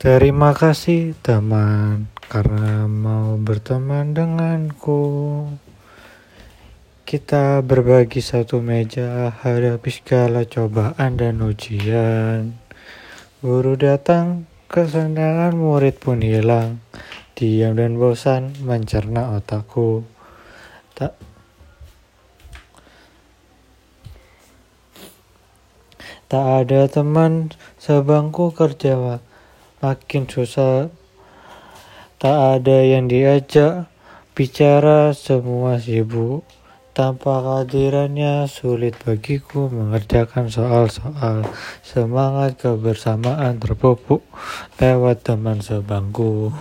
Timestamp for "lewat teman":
44.76-45.64